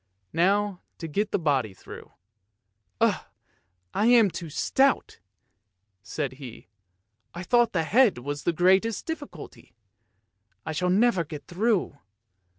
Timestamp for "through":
1.75-2.11, 11.45-11.99